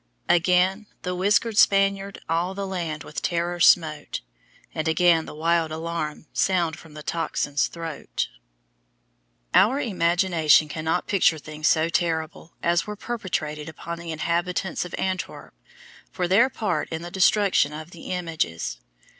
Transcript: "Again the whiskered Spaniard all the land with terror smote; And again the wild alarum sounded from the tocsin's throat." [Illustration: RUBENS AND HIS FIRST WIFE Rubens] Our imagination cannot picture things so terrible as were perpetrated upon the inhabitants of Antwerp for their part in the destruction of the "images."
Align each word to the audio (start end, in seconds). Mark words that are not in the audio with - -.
"Again 0.29 0.87
the 1.03 1.13
whiskered 1.13 1.59
Spaniard 1.59 2.19
all 2.27 2.55
the 2.55 2.65
land 2.65 3.03
with 3.03 3.21
terror 3.21 3.59
smote; 3.59 4.21
And 4.73 4.87
again 4.87 5.25
the 5.27 5.35
wild 5.35 5.71
alarum 5.71 6.25
sounded 6.33 6.79
from 6.79 6.95
the 6.95 7.03
tocsin's 7.03 7.67
throat." 7.67 8.27
[Illustration: 9.53 9.53
RUBENS 9.53 9.61
AND 9.61 9.61
HIS 9.61 9.61
FIRST 9.61 9.61
WIFE 9.61 9.69
Rubens] 9.69 9.69
Our 9.69 9.79
imagination 9.91 10.69
cannot 10.69 11.07
picture 11.07 11.37
things 11.37 11.67
so 11.67 11.89
terrible 11.89 12.53
as 12.63 12.87
were 12.87 12.95
perpetrated 12.95 13.69
upon 13.69 13.99
the 13.99 14.11
inhabitants 14.11 14.85
of 14.85 14.95
Antwerp 14.97 15.53
for 16.09 16.27
their 16.27 16.49
part 16.49 16.89
in 16.89 17.03
the 17.03 17.11
destruction 17.11 17.71
of 17.71 17.91
the 17.91 18.09
"images." 18.11 18.79